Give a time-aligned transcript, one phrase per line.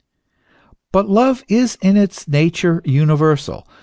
[0.91, 3.67] But love is in its nature universal.